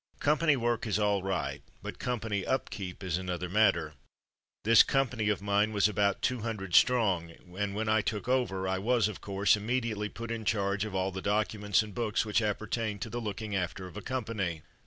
Company 0.19 0.55
work 0.55 0.87
is 0.87 0.97
all 0.97 1.21
right, 1.21 1.61
but 1.83 1.99
company 1.99 2.43
upkeep 2.43 3.03
is 3.03 3.19
another 3.19 3.47
matter. 3.47 3.93
This 4.63 4.81
company 4.81 5.29
of 5.29 5.43
mine 5.43 5.73
was 5.73 5.87
about 5.87 6.23
two 6.23 6.39
hundred 6.39 6.73
strong, 6.73 7.29
and 7.55 7.75
when 7.75 7.87
I 7.87 8.01
''took 8.01 8.27
over'' 8.27 8.67
I 8.67 8.79
was, 8.79 9.07
of 9.07 9.21
course, 9.21 9.55
immediately 9.55 10.09
put 10.09 10.31
in 10.31 10.43
charge 10.43 10.85
of 10.85 10.95
all 10.95 11.11
the 11.11 11.21
documents 11.21 11.83
and 11.83 11.93
books 11.93 12.25
which 12.25 12.41
apper 12.41 12.67
tain 12.67 12.97
to 12.97 13.11
the 13.11 13.21
looking 13.21 13.55
after 13.55 13.85
of 13.85 13.95
a 13.95 14.01
company. 14.01 14.63